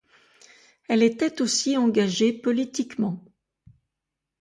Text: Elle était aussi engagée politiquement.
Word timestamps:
Elle 0.87 1.03
était 1.03 1.43
aussi 1.43 1.77
engagée 1.77 2.33
politiquement. 2.33 3.23